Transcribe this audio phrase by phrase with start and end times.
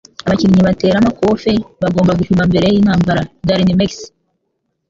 [0.25, 1.51] Abakinnyi bateramakofe
[1.81, 3.91] bagomba gupima mbere yintambara (darinmex)